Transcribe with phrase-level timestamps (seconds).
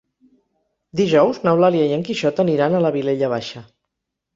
[1.01, 3.69] Dijous n'Eulàlia i en Quixot aniran a la Vilella Baixa.